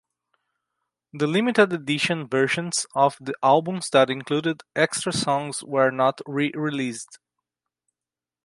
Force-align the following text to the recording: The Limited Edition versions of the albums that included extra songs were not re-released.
The 1.13 1.27
Limited 1.27 1.71
Edition 1.71 2.27
versions 2.27 2.87
of 2.95 3.17
the 3.21 3.35
albums 3.43 3.91
that 3.91 4.09
included 4.09 4.63
extra 4.75 5.13
songs 5.13 5.63
were 5.63 5.91
not 5.91 6.21
re-released. 6.25 7.19